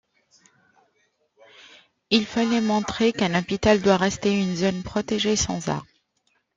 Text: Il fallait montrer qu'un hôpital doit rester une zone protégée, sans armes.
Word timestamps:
Il 2.09 2.25
fallait 2.25 2.59
montrer 2.59 3.13
qu'un 3.13 3.37
hôpital 3.39 3.83
doit 3.83 3.97
rester 3.97 4.31
une 4.31 4.55
zone 4.55 4.81
protégée, 4.81 5.35
sans 5.35 5.69
armes. 5.69 5.85